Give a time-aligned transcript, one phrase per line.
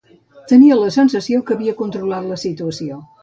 [0.51, 2.99] Tenia la sensació que havia controlat la situació.